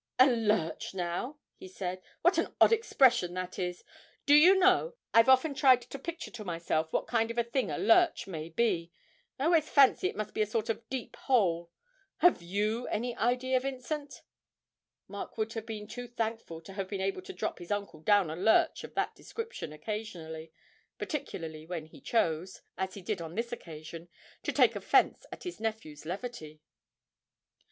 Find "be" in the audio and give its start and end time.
8.49-8.91, 10.33-10.41